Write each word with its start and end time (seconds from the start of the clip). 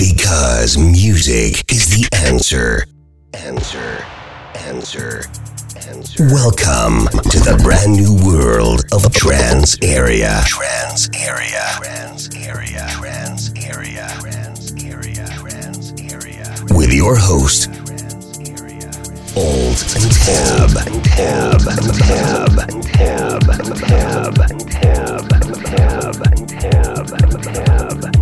Because 0.00 0.78
music 0.78 1.70
is 1.70 1.90
the 1.90 2.08
answer. 2.26 2.86
Answer. 3.34 4.02
Answer. 4.54 5.24
Answer. 5.76 6.24
Welcome 6.32 7.04
to 7.28 7.38
the 7.38 7.60
brand 7.62 7.96
new 7.96 8.16
world 8.24 8.82
of 8.92 9.12
trance 9.12 9.76
area. 9.82 10.40
Trance 10.46 11.10
area. 11.14 11.66
Trance 11.76 12.34
area. 12.34 12.86
Trance 12.88 13.52
area. 13.58 14.08
Trance 14.18 14.72
area. 14.82 15.26
Trance 15.36 15.92
area. 16.10 16.56
With 16.70 16.94
your 16.94 17.16
host, 17.16 17.68
Old 19.36 19.76
Tab. 20.24 20.80
And 20.80 21.04
Tab. 21.04 21.60
Tab. 21.60 22.56
Tab. 22.88 23.44
Tab. 23.44 23.44
Tab. 23.76 24.34
Tab. 24.64 25.28
Tab. 25.60 26.16
Tab. 26.48 27.42
Tab. 27.42 28.19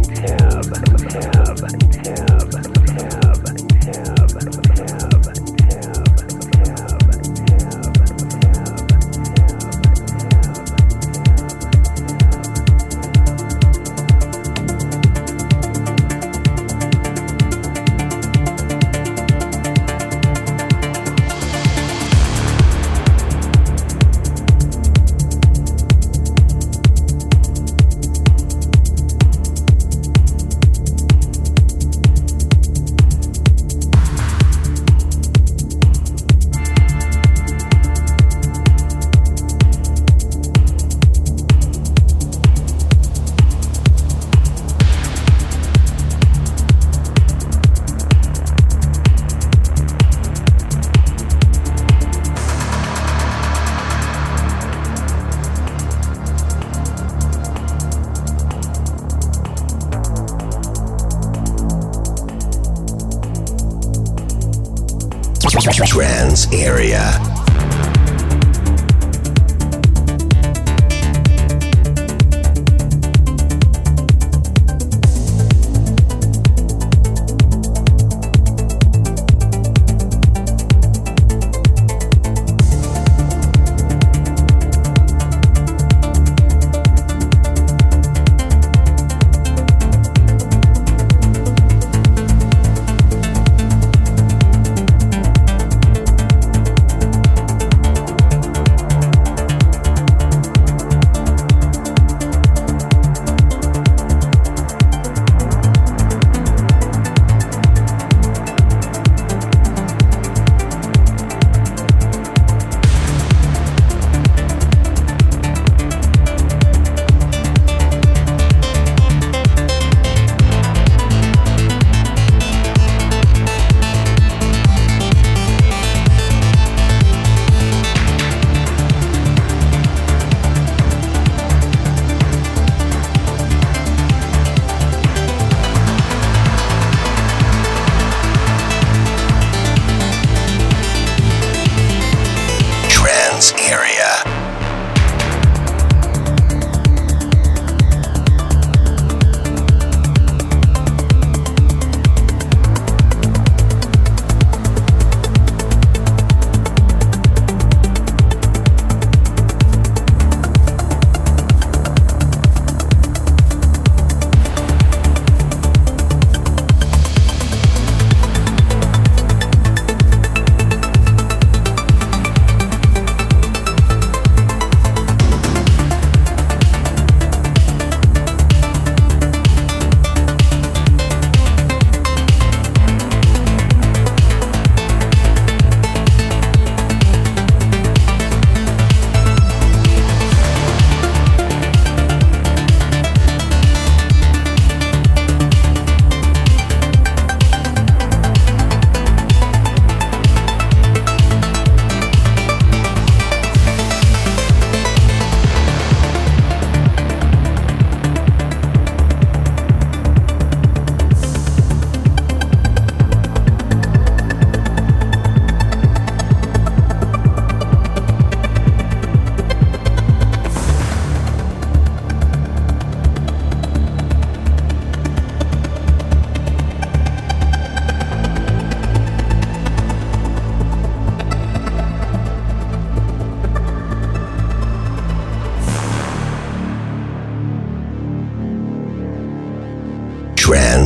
Area. 66.53 67.18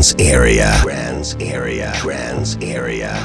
Trance 0.02 0.20
area. 0.20 0.72
Trance 0.80 1.36
area. 1.38 1.92
Trance 1.94 2.56
area. 2.60 3.24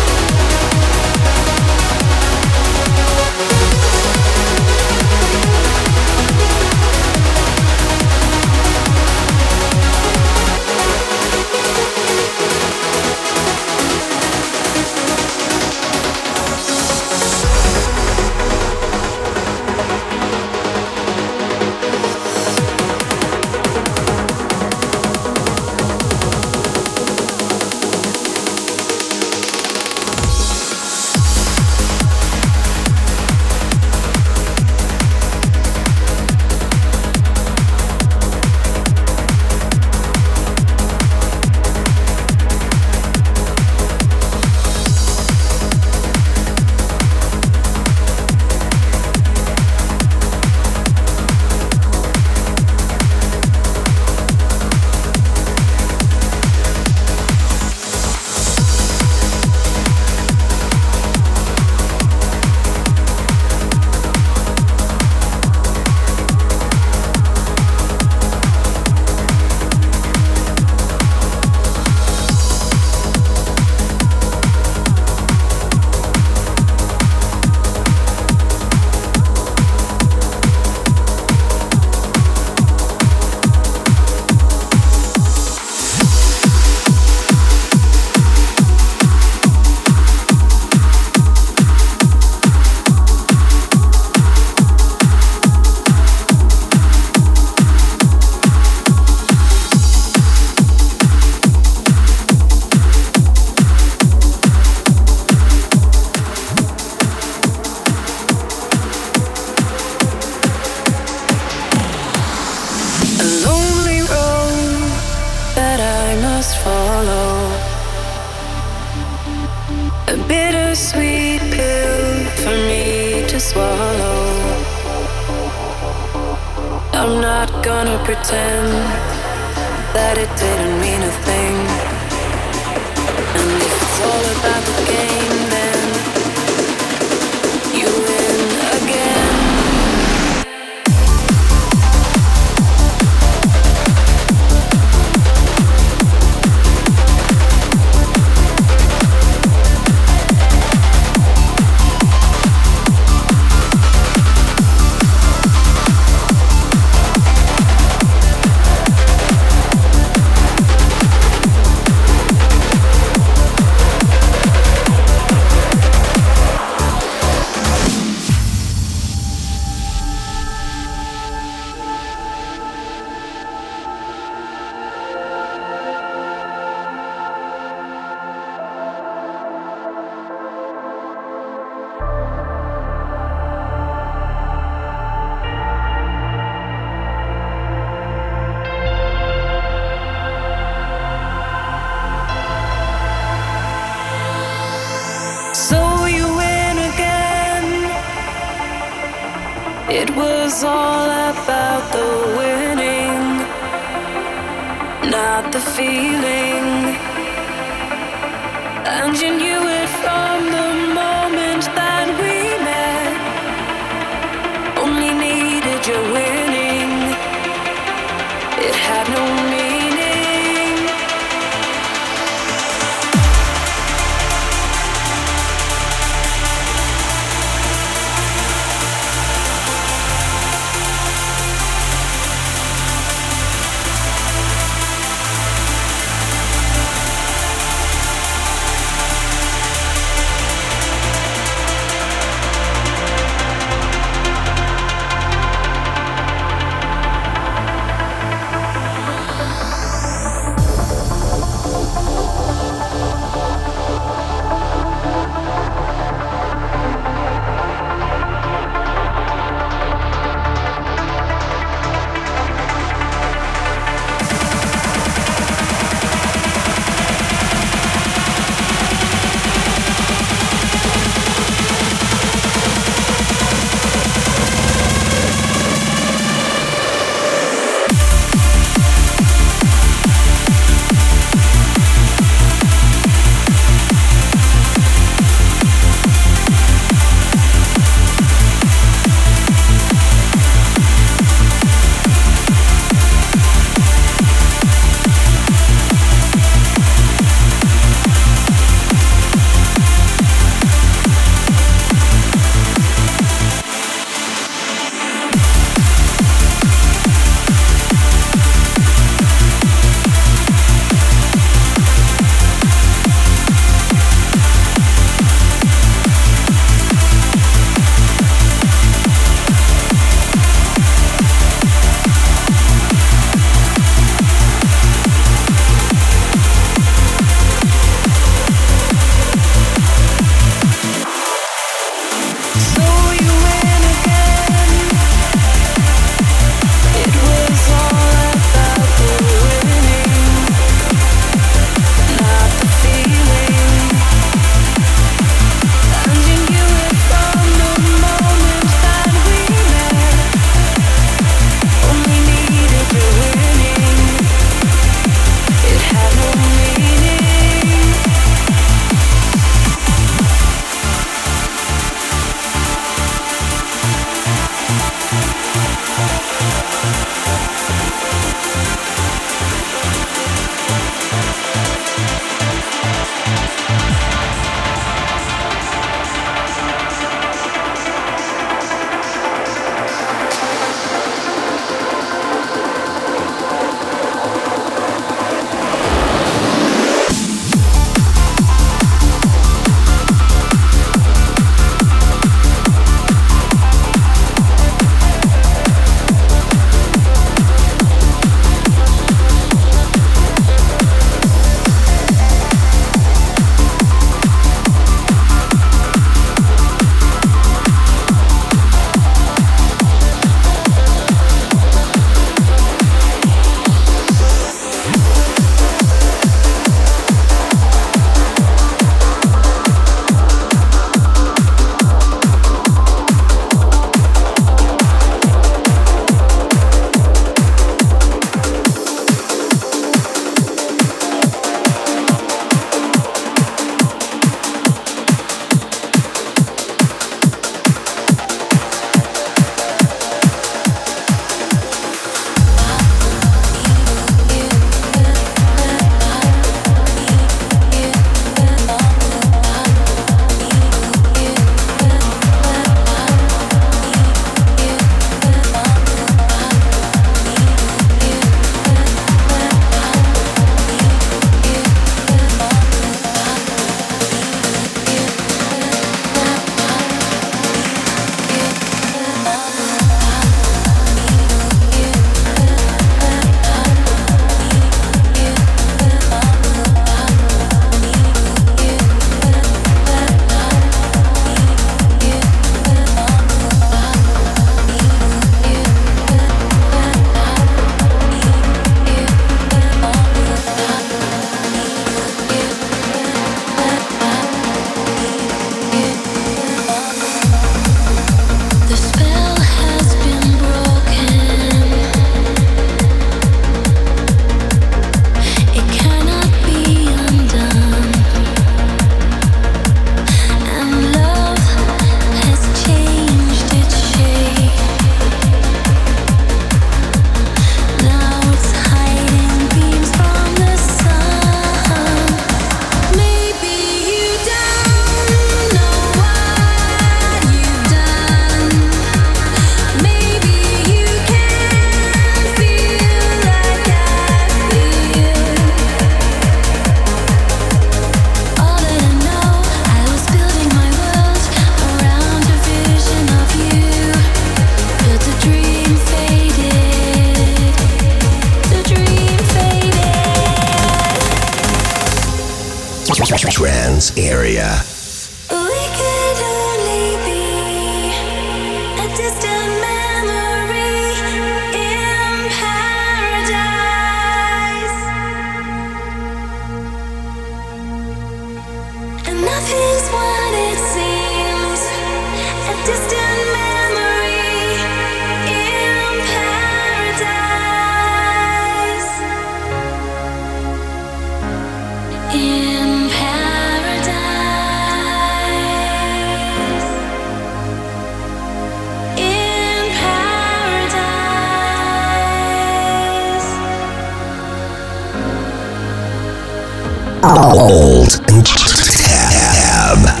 Alt 597.03 597.99
and 598.11 598.23
tab. 598.25 600.00